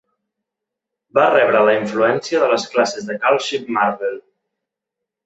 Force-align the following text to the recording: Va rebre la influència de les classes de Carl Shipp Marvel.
Va 1.17 1.25
rebre 1.33 1.61
la 1.67 1.75
influència 1.79 2.39
de 2.45 2.47
les 2.53 2.65
classes 2.71 3.05
de 3.11 3.19
Carl 3.27 3.39
Shipp 3.49 3.71
Marvel. 3.77 4.17